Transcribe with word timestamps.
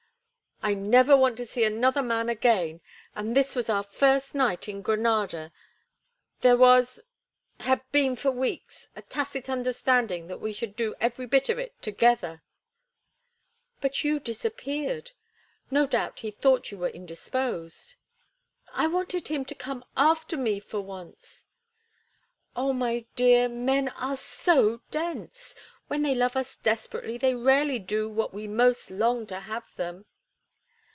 "I 0.63 0.75
never 0.75 1.17
want 1.17 1.37
to 1.37 1.45
see 1.47 1.63
another 1.63 2.03
man 2.03 2.29
again—and 2.29 3.35
this 3.35 3.55
was 3.55 3.67
our 3.67 3.81
first 3.81 4.35
night 4.35 4.67
in 4.69 4.83
Granada. 4.83 5.51
There 6.41 6.55
was—had 6.55 7.81
been 7.91 8.15
for 8.15 8.29
weeks—a 8.29 9.01
tacit 9.01 9.49
understanding 9.49 10.27
that 10.27 10.39
we 10.39 10.53
should 10.53 10.75
do 10.75 10.93
every 11.01 11.25
bit 11.25 11.49
of 11.49 11.57
it 11.57 11.81
together—" 11.81 12.43
"But 13.81 14.03
you 14.03 14.19
disappeared. 14.19 15.13
No 15.71 15.87
doubt 15.87 16.19
he 16.19 16.29
thought 16.29 16.69
you 16.69 16.77
were 16.77 16.89
indisposed—" 16.89 17.95
"I 18.71 18.85
wanted 18.85 19.29
him 19.29 19.43
to 19.45 19.55
come 19.55 19.83
after 19.97 20.37
me, 20.37 20.59
for 20.59 20.79
once." 20.79 21.47
"Oh, 22.55 22.71
my 22.71 23.07
dear, 23.15 23.49
men 23.49 23.89
are 23.89 24.15
so 24.15 24.81
dense. 24.91 25.55
When 25.87 26.03
they 26.03 26.13
love 26.13 26.35
us 26.37 26.55
desperately 26.55 27.17
they 27.17 27.33
rarely 27.33 27.79
do 27.79 28.07
what 28.07 28.31
we 28.31 28.47
most 28.47 28.91
long 28.91 29.25
to 29.25 29.39
have 29.39 29.75
them. 29.75 30.05